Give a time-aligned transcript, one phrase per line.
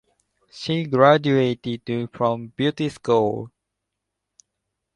[0.49, 3.51] She graduated from beauty school.